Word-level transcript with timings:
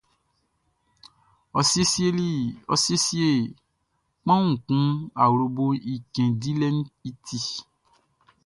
Ɔ 2.73 2.75
siesie 2.81 3.27
kpanwun 4.23 4.55
kun 4.65 4.85
awloboʼn 5.23 5.75
i 5.91 5.93
cɛn 6.13 6.29
dilɛʼn 6.41 6.79
i 7.09 7.11
ti. 7.25 7.39